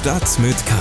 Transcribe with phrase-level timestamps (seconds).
[0.00, 0.72] Stadt mit K.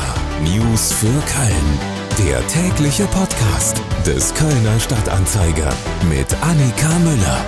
[0.43, 1.79] News für Köln.
[2.25, 5.73] Der tägliche Podcast des Kölner Stadtanzeiger
[6.07, 7.45] mit Annika Müller.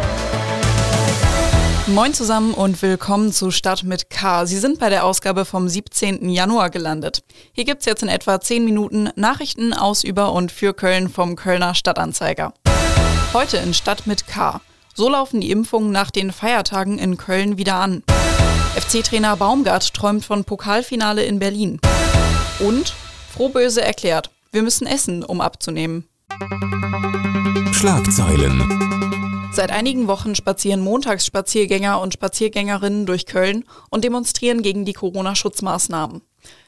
[1.87, 4.45] Moin zusammen und willkommen zu Stadt mit K.
[4.47, 6.27] Sie sind bei der Ausgabe vom 17.
[6.27, 7.23] Januar gelandet.
[7.53, 11.73] Hier gibt's jetzt in etwa 10 Minuten Nachrichten aus, über und für Köln vom Kölner
[11.73, 12.53] Stadtanzeiger.
[13.31, 14.59] Heute in Stadt mit K.
[14.93, 18.03] So laufen die Impfungen nach den Feiertagen in Köln wieder an.
[18.75, 21.79] FC-Trainer Baumgart träumt von Pokalfinale in Berlin.
[22.59, 22.93] Und
[23.33, 26.07] Frohböse erklärt, wir müssen essen, um abzunehmen.
[27.73, 29.20] Schlagzeilen.
[29.53, 36.21] Seit einigen Wochen spazieren Montagsspaziergänger und Spaziergängerinnen durch Köln und demonstrieren gegen die Corona-Schutzmaßnahmen.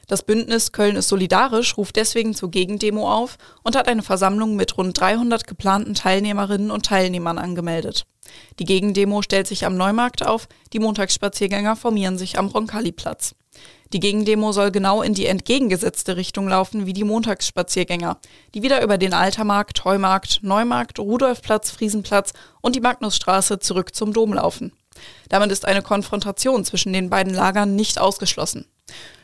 [0.06, 4.76] Das Bündnis Köln ist solidarisch ruft deswegen zur Gegendemo auf und hat eine Versammlung mit
[4.76, 8.04] rund 300 geplanten Teilnehmerinnen und Teilnehmern angemeldet.
[8.58, 13.34] Die Gegendemo stellt sich am Neumarkt auf, die Montagsspaziergänger formieren sich am Roncalli-Platz.
[13.92, 18.18] Die Gegendemo soll genau in die entgegengesetzte Richtung laufen wie die Montagsspaziergänger,
[18.54, 24.32] die wieder über den Altermarkt, Heumarkt, Neumarkt, Rudolfplatz, Friesenplatz und die Magnusstraße zurück zum Dom
[24.32, 24.72] laufen.
[25.28, 28.66] Damit ist eine Konfrontation zwischen den beiden Lagern nicht ausgeschlossen.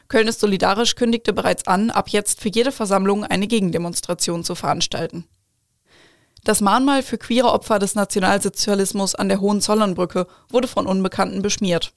[0.08, 5.25] Köln ist solidarisch kündigte bereits an, ab jetzt für jede Versammlung eine Gegendemonstration zu veranstalten.
[6.44, 11.92] Das Mahnmal für queere Opfer des Nationalsozialismus an der Hohenzollernbrücke wurde von Unbekannten beschmiert.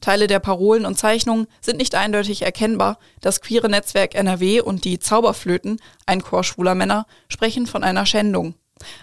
[0.00, 2.98] Teile der Parolen und Zeichnungen sind nicht eindeutig erkennbar.
[3.20, 8.54] Das queere Netzwerk NRW und die Zauberflöten, ein Chor schwuler Männer, sprechen von einer Schändung.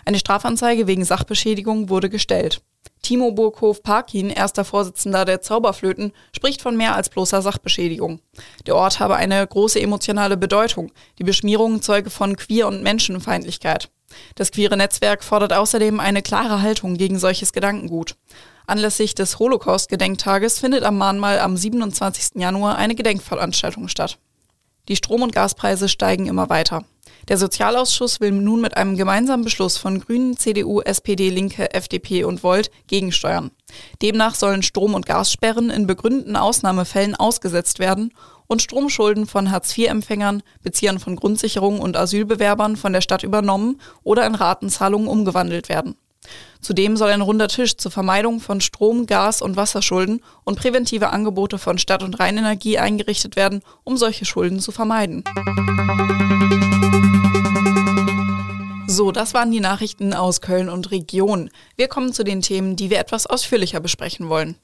[0.05, 2.61] Eine Strafanzeige wegen Sachbeschädigung wurde gestellt.
[3.01, 8.19] Timo Burghof-Parkin, erster Vorsitzender der Zauberflöten, spricht von mehr als bloßer Sachbeschädigung.
[8.65, 10.91] Der Ort habe eine große emotionale Bedeutung.
[11.19, 13.91] Die Beschmierung zeuge von Queer- und Menschenfeindlichkeit.
[14.35, 18.15] Das queere Netzwerk fordert außerdem eine klare Haltung gegen solches Gedankengut.
[18.67, 22.41] Anlässlich des Holocaust-Gedenktages findet am Mahnmal am 27.
[22.41, 24.17] Januar eine Gedenkveranstaltung statt.
[24.87, 26.83] Die Strom- und Gaspreise steigen immer weiter.
[27.27, 32.43] Der Sozialausschuss will nun mit einem gemeinsamen Beschluss von Grünen, CDU, SPD, Linke, FDP und
[32.43, 33.49] Volt gegensteuern.
[34.03, 38.13] Demnach sollen Strom- und Gassperren in begründeten Ausnahmefällen ausgesetzt werden
[38.45, 44.35] und Stromschulden von Hartz-IV-Empfängern, Beziehern von Grundsicherung und Asylbewerbern von der Stadt übernommen oder in
[44.35, 45.95] Ratenzahlungen umgewandelt werden.
[46.61, 51.57] Zudem soll ein runder Tisch zur Vermeidung von Strom-, Gas- und Wasserschulden und präventive Angebote
[51.57, 55.23] von Stadt- und Rheinenergie eingerichtet werden, um solche Schulden zu vermeiden.
[58.87, 61.49] So, das waren die Nachrichten aus Köln und Region.
[61.75, 64.55] Wir kommen zu den Themen, die wir etwas ausführlicher besprechen wollen.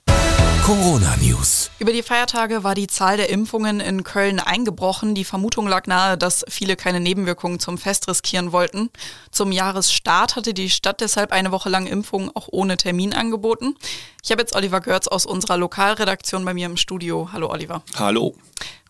[0.64, 1.72] Corona News.
[1.80, 5.16] Über die Feiertage war die Zahl der Impfungen in Köln eingebrochen.
[5.16, 8.92] Die Vermutung lag nahe, dass viele keine Nebenwirkungen zum Fest riskieren wollten.
[9.32, 13.76] Zum Jahresstart hatte die Stadt deshalb eine Woche lang Impfungen auch ohne Termin angeboten.
[14.24, 17.30] Ich habe jetzt Oliver Görz aus unserer Lokalredaktion bei mir im Studio.
[17.34, 17.82] Hallo Oliver.
[17.98, 18.36] Hallo.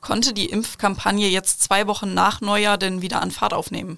[0.01, 3.97] Konnte die Impfkampagne jetzt zwei Wochen nach Neujahr denn wieder an Fahrt aufnehmen?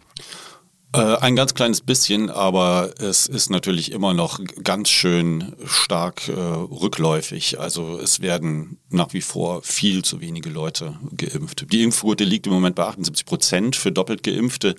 [0.93, 6.33] Äh, ein ganz kleines bisschen, aber es ist natürlich immer noch ganz schön stark äh,
[6.33, 7.59] rückläufig.
[7.59, 11.65] Also es werden nach wie vor viel zu wenige Leute geimpft.
[11.71, 14.75] Die Impfquote liegt im Moment bei 78 Prozent für doppelt geimpfte.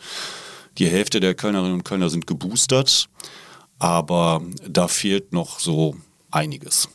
[0.79, 3.09] Die Hälfte der Kölnerinnen und Kölner sind geboostert,
[3.81, 5.97] aber da fehlt noch so
[6.31, 6.89] einiges.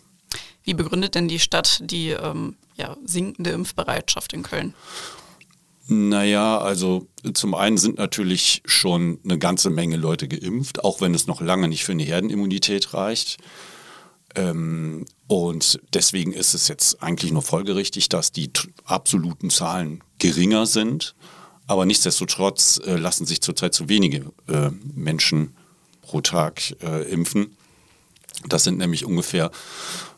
[0.63, 4.73] Wie begründet denn die Stadt die ähm, ja, sinkende Impfbereitschaft in Köln?
[5.91, 11.25] Naja, also zum einen sind natürlich schon eine ganze Menge Leute geimpft, auch wenn es
[11.25, 13.37] noch lange nicht für eine Herdenimmunität reicht.
[14.35, 18.51] Ähm, und deswegen ist es jetzt eigentlich nur folgerichtig, dass die
[18.85, 21.15] absoluten Zahlen geringer sind.
[21.65, 25.55] Aber nichtsdestotrotz äh, lassen sich zurzeit zu wenige äh, Menschen
[26.03, 27.55] pro Tag äh, impfen.
[28.47, 29.51] Das sind nämlich ungefähr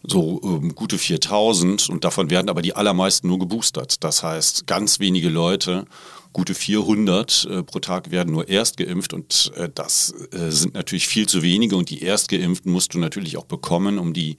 [0.03, 4.03] so ähm, gute 4000 und davon werden aber die allermeisten nur geboostert.
[4.03, 5.85] Das heißt, ganz wenige Leute,
[6.33, 11.07] gute 400 äh, pro Tag werden nur erst geimpft und äh, das äh, sind natürlich
[11.07, 14.37] viel zu wenige und die Erstgeimpften musst du natürlich auch bekommen, um die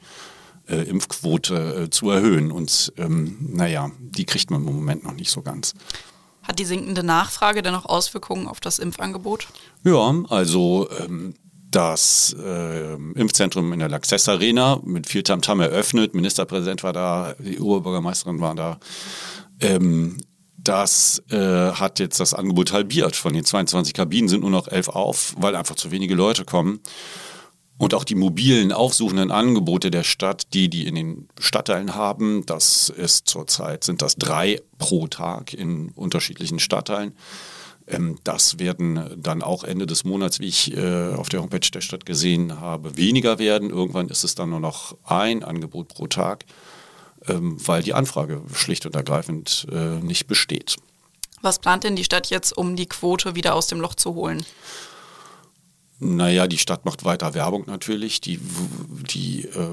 [0.69, 2.51] äh, Impfquote äh, zu erhöhen.
[2.51, 5.75] Und ähm, naja, die kriegt man im Moment noch nicht so ganz.
[6.43, 9.49] Hat die sinkende Nachfrage denn auch Auswirkungen auf das Impfangebot?
[9.85, 11.35] Ja, also ähm,
[11.73, 16.15] das äh, Impfzentrum in der Laxess Arena mit viel Tamtam eröffnet.
[16.15, 18.79] Ministerpräsident war da, die Oberbürgermeisterin war da.
[19.61, 20.19] Ähm,
[20.57, 23.17] das äh, hat jetzt das Angebot halbiert.
[23.17, 26.81] Von den 22 Kabinen sind nur noch elf auf, weil einfach zu wenige Leute kommen.
[27.79, 32.91] Und auch die mobilen aufsuchenden Angebote der Stadt, die die in den Stadtteilen haben, das
[32.91, 37.17] ist zurzeit, sind das drei pro Tag in unterschiedlichen Stadtteilen.
[37.93, 41.81] Ähm, das werden dann auch Ende des Monats, wie ich äh, auf der Homepage der
[41.81, 43.71] Stadt gesehen habe, weniger werden.
[43.71, 46.45] Irgendwann ist es dann nur noch ein Angebot pro Tag.
[47.29, 50.77] ähm, weil die Anfrage schlicht und ergreifend äh, nicht besteht.
[51.41, 54.45] Was plant denn die Stadt jetzt, um die Quote wieder aus dem Loch zu holen?
[56.05, 58.21] Naja, die Stadt macht weiter Werbung natürlich.
[58.21, 58.41] Die,
[59.15, 59.69] die äh,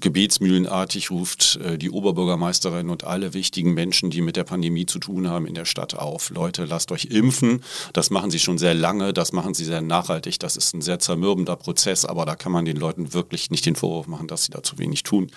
[0.00, 5.28] gebetsmühlenartig ruft äh, die Oberbürgermeisterin und alle wichtigen Menschen, die mit der Pandemie zu tun
[5.28, 6.30] haben in der Stadt auf.
[6.30, 7.62] Leute, lasst euch impfen.
[7.92, 10.40] Das machen sie schon sehr lange, das machen sie sehr nachhaltig.
[10.40, 13.76] Das ist ein sehr zermürbender Prozess, aber da kann man den Leuten wirklich nicht den
[13.76, 15.30] Vorwurf machen, dass sie da zu wenig tun.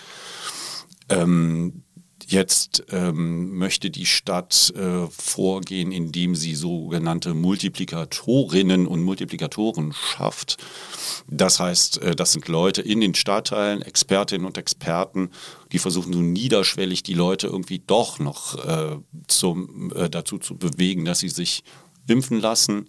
[1.10, 1.84] Ähm,
[2.32, 10.56] Jetzt ähm, möchte die Stadt äh, vorgehen, indem sie sogenannte Multiplikatorinnen und Multiplikatoren schafft.
[11.28, 15.32] Das heißt, äh, das sind Leute in den Stadtteilen, Expertinnen und Experten,
[15.74, 18.96] die versuchen so niederschwellig die Leute irgendwie doch noch äh,
[19.28, 21.66] zum, äh, dazu zu bewegen, dass sie sich
[22.08, 22.88] impfen lassen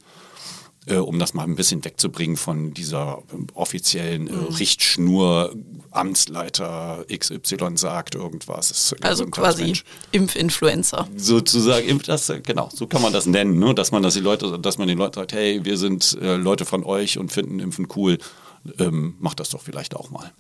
[0.87, 3.23] äh, um das mal ein bisschen wegzubringen von dieser
[3.55, 4.45] offiziellen äh, mhm.
[4.57, 5.55] Richtschnur,
[5.91, 8.95] Amtsleiter XY sagt irgendwas.
[9.01, 9.75] also quasi
[10.11, 11.07] Impfinfluencer.
[11.17, 13.75] Sozusagen, das, genau, so kann man das nennen, ne?
[13.75, 16.65] dass man das die Leute, dass man den Leuten sagt, hey, wir sind äh, Leute
[16.65, 18.19] von euch und finden Impfen cool,
[18.79, 20.33] ähm, macht das doch vielleicht auch mal.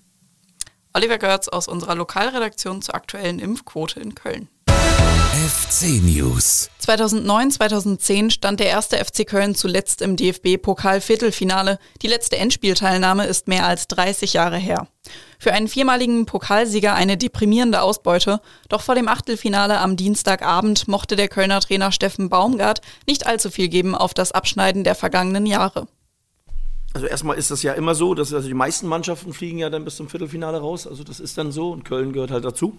[0.94, 4.48] Oliver Görz aus unserer Lokalredaktion zur aktuellen Impfquote in Köln.
[5.52, 6.70] FC News.
[6.78, 11.78] 2009, 2010 stand der erste FC Köln zuletzt im DFB-Pokal-Viertelfinale.
[12.00, 14.88] Die letzte Endspielteilnahme ist mehr als 30 Jahre her.
[15.38, 18.40] Für einen viermaligen Pokalsieger eine deprimierende Ausbeute.
[18.70, 23.68] Doch vor dem Achtelfinale am Dienstagabend mochte der Kölner Trainer Steffen Baumgart nicht allzu viel
[23.68, 25.86] geben auf das Abschneiden der vergangenen Jahre.
[26.94, 29.84] Also erstmal ist das ja immer so, dass also die meisten Mannschaften fliegen ja dann
[29.84, 30.86] bis zum Viertelfinale raus.
[30.86, 32.78] Also das ist dann so und Köln gehört halt dazu.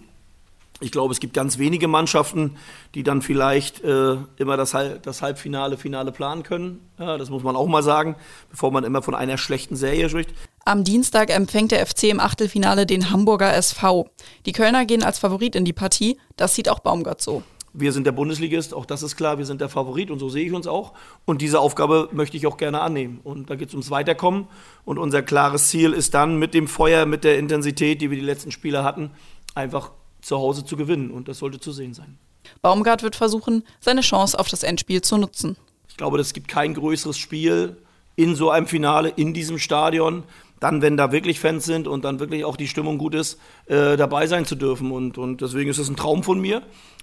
[0.80, 2.56] Ich glaube, es gibt ganz wenige Mannschaften,
[2.94, 6.80] die dann vielleicht äh, immer das, das, Halbfinale, Finale planen können.
[6.98, 8.16] Ja, das muss man auch mal sagen,
[8.50, 10.30] bevor man immer von einer schlechten Serie spricht.
[10.64, 14.10] Am Dienstag empfängt der FC im Achtelfinale den Hamburger SV.
[14.46, 16.18] Die Kölner gehen als Favorit in die Partie.
[16.36, 17.44] Das sieht auch Baumgart so.
[17.72, 20.46] Wir sind der Bundesligist, auch das ist klar, wir sind der Favorit und so sehe
[20.46, 20.92] ich uns auch.
[21.24, 23.20] Und diese Aufgabe möchte ich auch gerne annehmen.
[23.24, 24.46] Und da geht es ums Weiterkommen.
[24.84, 28.24] Und unser klares Ziel ist dann mit dem Feuer, mit der Intensität, die wir die
[28.24, 29.10] letzten Spiele hatten,
[29.54, 29.90] einfach
[30.24, 31.10] zu Hause zu gewinnen.
[31.10, 32.18] Und das sollte zu sehen sein.
[32.62, 35.56] Baumgart wird versuchen, seine Chance auf das Endspiel zu nutzen.
[35.88, 37.76] Ich glaube, es gibt kein größeres Spiel
[38.16, 40.24] in so einem Finale, in diesem Stadion,
[40.60, 43.96] dann, wenn da wirklich Fans sind und dann wirklich auch die Stimmung gut ist, äh,
[43.96, 44.92] dabei sein zu dürfen.
[44.92, 46.62] Und, und deswegen ist es ein Traum von mir,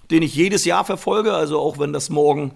[0.10, 1.34] den ich jedes Jahr verfolge.
[1.34, 2.54] Also auch wenn das morgen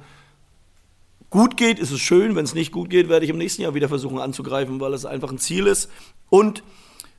[1.29, 2.35] gut geht, ist es schön.
[2.35, 5.06] Wenn es nicht gut geht, werde ich im nächsten Jahr wieder versuchen anzugreifen, weil es
[5.06, 5.91] einfach ein Ziel ist.
[6.29, 6.63] Und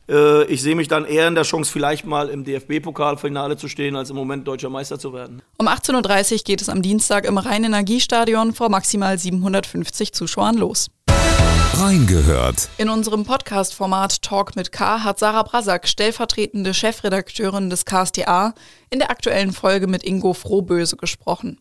[0.08, 4.10] ich sehe mich dann eher in der Chance, vielleicht mal im DFB-Pokalfinale zu stehen, als
[4.10, 5.42] im Moment deutscher Meister zu werden.
[5.58, 10.90] Um 18.30 Uhr geht es am Dienstag im Rhein-Energiestadion vor maximal 750 Zuschauern los.
[11.78, 12.70] Reingehört.
[12.78, 18.54] In unserem Podcast-Format Talk mit K hat Sarah Brasak, stellvertretende Chefredakteurin des KSTA,
[18.88, 21.60] in der aktuellen Folge mit Ingo Frohböse gesprochen.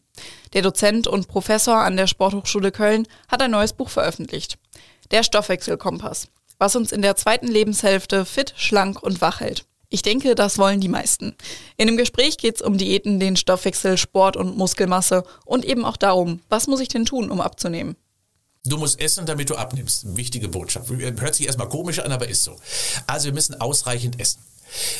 [0.53, 4.57] Der Dozent und Professor an der Sporthochschule Köln hat ein neues Buch veröffentlicht.
[5.12, 9.66] Der Stoffwechselkompass was uns in der zweiten Lebenshälfte fit, schlank und wach hält.
[9.90, 11.36] Ich denke, das wollen die meisten.
[11.78, 15.98] In dem Gespräch geht es um Diäten, den Stoffwechsel, Sport und Muskelmasse und eben auch
[15.98, 17.96] darum, was muss ich denn tun, um abzunehmen.
[18.66, 20.18] Du musst essen, damit du abnimmst.
[20.18, 20.90] Wichtige Botschaft.
[20.90, 22.56] Hört sich erstmal komisch an, aber ist so.
[23.06, 24.40] Also wir müssen ausreichend essen.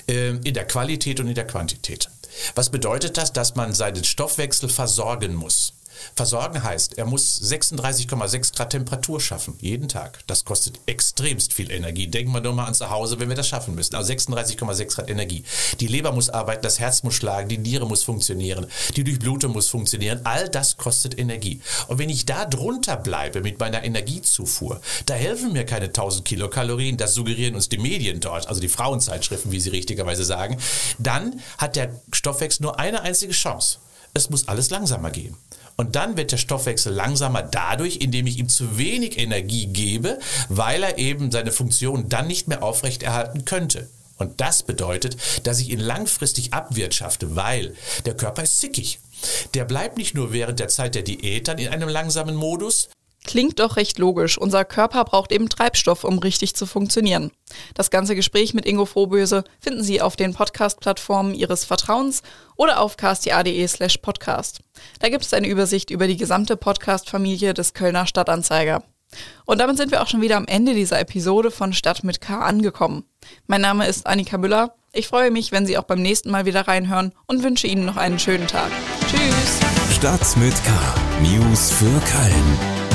[0.08, 2.10] Ähm, in der Qualität und in der Quantität.
[2.54, 3.34] Was bedeutet das?
[3.34, 5.74] Dass man seinen Stoffwechsel versorgen muss.
[6.16, 10.20] Versorgen heißt, er muss 36,6 Grad Temperatur schaffen, jeden Tag.
[10.28, 12.08] Das kostet extremst viel Energie.
[12.08, 13.96] Denken wir nur mal an zu Hause, wenn wir das schaffen müssen.
[13.96, 15.44] Also 36,6 Grad Energie.
[15.80, 19.70] Die Leber muss arbeiten, das Herz muss schlagen, die Niere muss funktionieren, die Durchblutung muss
[19.70, 20.22] funktionieren.
[20.24, 21.62] All das kostet Energie.
[21.88, 26.98] Und wenn ich da drunter bleibe mit meiner Energiezufuhr, da helfen mir keine 1000 Kilokalorien,
[26.98, 30.58] das suggerieren uns die Medien dort, also die Frauenzeitschriften, wie sie richtigerweise sagen,
[30.98, 33.80] dann hat der Stoffwechsel nur eine einzige Chance.
[34.14, 35.36] Es muss alles langsamer gehen.
[35.78, 40.84] Und dann wird der Stoffwechsel langsamer dadurch, indem ich ihm zu wenig Energie gebe, weil
[40.84, 43.90] er eben seine Funktion dann nicht mehr aufrechterhalten könnte.
[44.18, 49.00] Und das bedeutet, dass ich ihn langfristig abwirtschafte, weil der Körper ist zickig.
[49.54, 52.90] Der bleibt nicht nur während der Zeit der Diät dann in einem langsamen Modus,
[53.26, 54.38] Klingt doch recht logisch.
[54.38, 57.32] Unser Körper braucht eben Treibstoff, um richtig zu funktionieren.
[57.74, 62.22] Das ganze Gespräch mit Ingo Frohböse finden Sie auf den Podcast-Plattformen Ihres Vertrauens
[62.56, 64.60] oder auf ksta.de slash podcast.
[65.00, 68.84] Da gibt es eine Übersicht über die gesamte Podcast-Familie des Kölner Stadtanzeiger.
[69.46, 72.40] Und damit sind wir auch schon wieder am Ende dieser Episode von Stadt mit K
[72.40, 73.06] angekommen.
[73.48, 74.76] Mein Name ist Annika Müller.
[74.94, 77.98] Ich freue mich, wenn Sie auch beim nächsten Mal wieder reinhören und wünsche Ihnen noch
[77.98, 78.72] einen schönen Tag.
[79.10, 79.96] Tschüss.
[79.96, 80.72] Stadt mit K.
[81.22, 82.75] News für Köln.